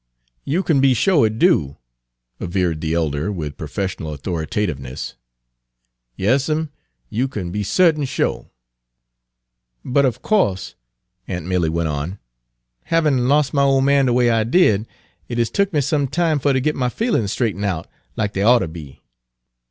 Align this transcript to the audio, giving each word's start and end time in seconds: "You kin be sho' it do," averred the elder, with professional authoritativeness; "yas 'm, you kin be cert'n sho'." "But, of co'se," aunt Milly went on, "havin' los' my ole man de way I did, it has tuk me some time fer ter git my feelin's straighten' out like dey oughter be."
"You 0.45 0.63
kin 0.63 0.81
be 0.81 0.95
sho' 0.95 1.23
it 1.25 1.37
do," 1.37 1.77
averred 2.39 2.81
the 2.81 2.95
elder, 2.95 3.31
with 3.31 3.55
professional 3.55 4.15
authoritativeness; 4.15 5.13
"yas 6.15 6.49
'm, 6.49 6.71
you 7.09 7.27
kin 7.27 7.51
be 7.51 7.61
cert'n 7.61 8.05
sho'." 8.07 8.49
"But, 9.85 10.05
of 10.05 10.23
co'se," 10.23 10.73
aunt 11.27 11.45
Milly 11.45 11.69
went 11.69 11.89
on, 11.89 12.17
"havin' 12.85 13.27
los' 13.29 13.53
my 13.53 13.61
ole 13.61 13.81
man 13.81 14.07
de 14.07 14.13
way 14.13 14.31
I 14.31 14.43
did, 14.43 14.87
it 15.29 15.37
has 15.37 15.51
tuk 15.51 15.71
me 15.71 15.81
some 15.81 16.07
time 16.07 16.39
fer 16.39 16.51
ter 16.51 16.59
git 16.61 16.75
my 16.75 16.89
feelin's 16.89 17.31
straighten' 17.31 17.63
out 17.63 17.87
like 18.17 18.33
dey 18.33 18.41
oughter 18.43 18.65
be." 18.65 19.03